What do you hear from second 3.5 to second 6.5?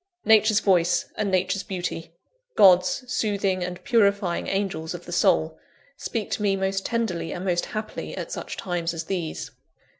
and purifying angels of the soul speak to